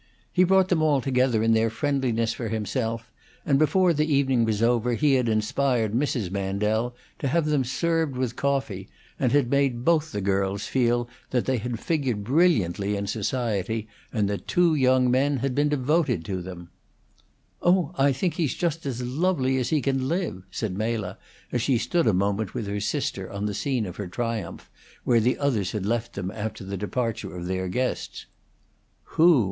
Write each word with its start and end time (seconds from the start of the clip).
He 0.33 0.43
brought 0.43 0.69
them 0.69 0.81
all 0.81 0.99
together 0.99 1.43
in 1.43 1.53
their 1.53 1.69
friendliness 1.69 2.33
for 2.33 2.47
himself, 2.49 3.11
and 3.45 3.59
before 3.59 3.93
the 3.93 4.11
evening 4.11 4.45
was 4.45 4.63
over 4.63 4.95
he 4.95 5.13
had 5.13 5.29
inspired 5.29 5.93
Mrs. 5.93 6.31
Mandel 6.31 6.95
to 7.19 7.27
have 7.27 7.45
them 7.45 7.63
served 7.63 8.17
with 8.17 8.35
coffee, 8.35 8.89
and 9.19 9.31
had 9.31 9.51
made 9.51 9.85
both 9.85 10.11
the 10.11 10.19
girls 10.19 10.65
feel 10.65 11.07
that 11.29 11.45
they 11.45 11.57
had 11.59 11.79
figured 11.79 12.23
brilliantly 12.23 12.95
in 12.95 13.05
society, 13.05 13.87
and 14.11 14.27
that 14.27 14.47
two 14.47 14.73
young 14.73 15.11
men 15.11 15.37
had 15.37 15.53
been 15.53 15.69
devoted 15.69 16.25
to 16.25 16.41
them. 16.41 16.71
"Oh, 17.61 17.93
I 17.95 18.11
think 18.11 18.33
he's 18.33 18.55
just 18.55 18.87
as 18.87 19.03
lovely 19.03 19.59
as 19.59 19.69
he 19.69 19.81
can 19.83 20.07
live!" 20.07 20.41
said 20.49 20.75
Mela, 20.75 21.19
as 21.51 21.61
she 21.61 21.77
stood 21.77 22.07
a 22.07 22.11
moment 22.15 22.55
with 22.55 22.65
her 22.65 22.79
sister 22.79 23.29
on 23.31 23.45
the 23.45 23.53
scene 23.53 23.85
of 23.85 23.97
her 23.97 24.07
triumph, 24.07 24.67
where 25.03 25.19
the 25.19 25.37
others 25.37 25.73
had 25.73 25.85
left 25.85 26.13
them 26.13 26.31
after 26.31 26.63
the 26.63 26.75
departure 26.75 27.37
of 27.37 27.45
their 27.45 27.67
guests. 27.67 28.25
"Who?" 29.03 29.39